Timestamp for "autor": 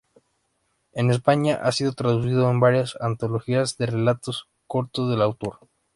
5.21-5.59